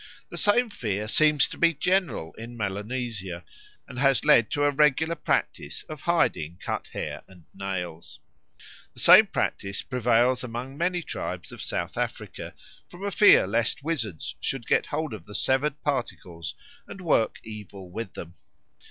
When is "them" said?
18.15-18.33